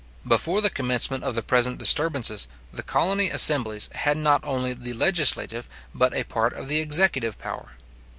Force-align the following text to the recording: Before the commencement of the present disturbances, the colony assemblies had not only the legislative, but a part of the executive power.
Before 0.27 0.61
the 0.61 0.71
commencement 0.71 1.23
of 1.23 1.35
the 1.35 1.43
present 1.43 1.77
disturbances, 1.77 2.47
the 2.73 2.81
colony 2.81 3.29
assemblies 3.29 3.87
had 3.93 4.17
not 4.17 4.43
only 4.43 4.73
the 4.73 4.93
legislative, 4.93 5.69
but 5.93 6.15
a 6.15 6.23
part 6.23 6.53
of 6.53 6.67
the 6.67 6.79
executive 6.79 7.37
power. 7.37 7.73